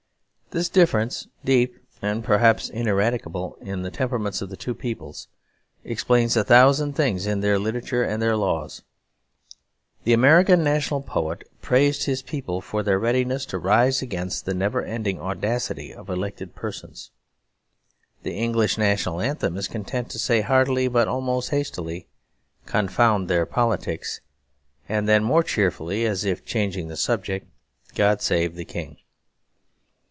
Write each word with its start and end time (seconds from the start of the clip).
This 0.53 0.67
difference, 0.67 1.29
deep 1.45 1.75
and 2.01 2.25
perhaps 2.25 2.67
ineradicable 2.67 3.57
in 3.61 3.83
the 3.83 3.89
temperaments 3.89 4.41
of 4.41 4.49
the 4.49 4.57
two 4.57 4.73
peoples, 4.75 5.29
explains 5.85 6.35
a 6.35 6.43
thousand 6.43 6.91
things 6.91 7.25
in 7.25 7.39
their 7.39 7.57
literature 7.57 8.03
and 8.03 8.21
their 8.21 8.35
laws. 8.35 8.81
The 10.03 10.11
American 10.11 10.61
national 10.61 11.03
poet 11.03 11.47
praised 11.61 12.03
his 12.03 12.21
people 12.21 12.59
for 12.59 12.83
their 12.83 12.99
readiness 12.99 13.45
'to 13.45 13.59
rise 13.59 14.01
against 14.01 14.43
the 14.43 14.53
never 14.53 14.83
ending 14.83 15.21
audacity 15.21 15.93
of 15.93 16.09
elected 16.09 16.53
persons.' 16.53 17.11
The 18.23 18.33
English 18.35 18.77
national 18.77 19.21
anthem 19.21 19.55
is 19.55 19.69
content 19.69 20.09
to 20.09 20.19
say 20.19 20.41
heartily, 20.41 20.89
but 20.89 21.07
almost 21.07 21.51
hastily, 21.51 22.07
'Confound 22.65 23.29
their 23.29 23.45
politics,' 23.45 24.19
and 24.89 25.07
then 25.07 25.23
more 25.23 25.43
cheerfully, 25.43 26.05
as 26.05 26.25
if 26.25 26.43
changing 26.43 26.89
the 26.89 26.97
subject, 26.97 27.47
'God 27.95 28.21
Save 28.21 28.55
the 28.55 28.65
King.' 28.65 28.97